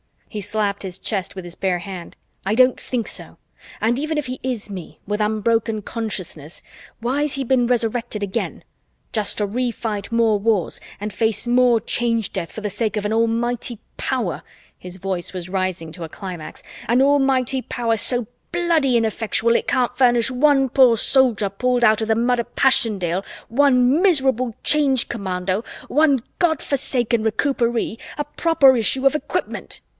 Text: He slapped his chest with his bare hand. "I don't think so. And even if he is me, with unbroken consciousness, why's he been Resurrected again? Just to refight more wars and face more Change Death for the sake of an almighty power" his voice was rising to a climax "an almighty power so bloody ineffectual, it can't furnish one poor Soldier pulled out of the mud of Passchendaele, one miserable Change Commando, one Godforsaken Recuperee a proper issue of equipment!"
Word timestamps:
He 0.27 0.41
slapped 0.41 0.81
his 0.83 0.97
chest 0.97 1.35
with 1.35 1.43
his 1.43 1.55
bare 1.55 1.79
hand. 1.79 2.15
"I 2.45 2.55
don't 2.55 2.79
think 2.79 3.05
so. 3.07 3.37
And 3.81 3.99
even 3.99 4.17
if 4.17 4.27
he 4.27 4.39
is 4.41 4.69
me, 4.69 4.99
with 5.05 5.19
unbroken 5.19 5.81
consciousness, 5.81 6.63
why's 7.01 7.33
he 7.33 7.43
been 7.43 7.67
Resurrected 7.67 8.23
again? 8.23 8.63
Just 9.11 9.37
to 9.37 9.45
refight 9.47 10.11
more 10.11 10.39
wars 10.39 10.79
and 11.01 11.11
face 11.13 11.47
more 11.47 11.81
Change 11.81 12.31
Death 12.31 12.51
for 12.51 12.61
the 12.61 12.69
sake 12.69 12.95
of 12.95 13.05
an 13.05 13.11
almighty 13.11 13.77
power" 13.97 14.41
his 14.79 14.95
voice 14.97 15.33
was 15.33 15.49
rising 15.49 15.91
to 15.91 16.05
a 16.05 16.09
climax 16.09 16.63
"an 16.87 17.01
almighty 17.01 17.61
power 17.61 17.97
so 17.97 18.25
bloody 18.53 18.95
ineffectual, 18.95 19.55
it 19.55 19.67
can't 19.67 19.97
furnish 19.97 20.31
one 20.31 20.69
poor 20.69 20.95
Soldier 20.97 21.49
pulled 21.49 21.83
out 21.83 22.01
of 22.01 22.07
the 22.07 22.15
mud 22.15 22.39
of 22.39 22.55
Passchendaele, 22.55 23.23
one 23.49 24.01
miserable 24.01 24.55
Change 24.63 25.09
Commando, 25.09 25.63
one 25.89 26.21
Godforsaken 26.39 27.21
Recuperee 27.21 27.99
a 28.17 28.23
proper 28.23 28.75
issue 28.77 29.05
of 29.05 29.13
equipment!" 29.13 29.81